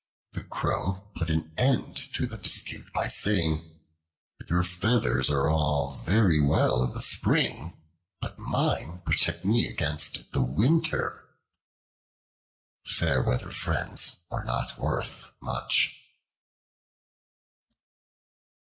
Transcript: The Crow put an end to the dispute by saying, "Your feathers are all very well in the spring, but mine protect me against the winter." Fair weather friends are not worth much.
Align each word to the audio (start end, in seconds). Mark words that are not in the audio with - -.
The 0.31 0.43
Crow 0.43 1.11
put 1.15 1.29
an 1.29 1.53
end 1.59 1.95
to 2.13 2.25
the 2.25 2.35
dispute 2.39 2.91
by 2.91 3.07
saying, 3.07 3.81
"Your 4.49 4.63
feathers 4.63 5.29
are 5.29 5.47
all 5.47 5.97
very 6.03 6.41
well 6.41 6.83
in 6.83 6.93
the 6.95 7.01
spring, 7.03 7.77
but 8.19 8.39
mine 8.39 9.03
protect 9.05 9.45
me 9.45 9.67
against 9.67 10.31
the 10.31 10.41
winter." 10.41 11.29
Fair 12.83 13.21
weather 13.21 13.51
friends 13.51 14.25
are 14.31 14.43
not 14.43 14.79
worth 14.79 15.29
much. 15.39 16.01